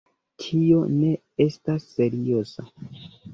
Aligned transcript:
Tio 0.43 0.79
ne 0.93 1.11
estas 1.45 1.85
serioza. 1.99 2.67